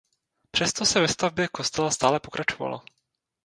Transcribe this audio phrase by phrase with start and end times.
[0.51, 2.81] Přesto se ve stavbě kostela stále pokračovalo.